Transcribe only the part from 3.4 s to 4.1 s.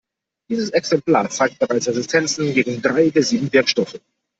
Wirkstoffe.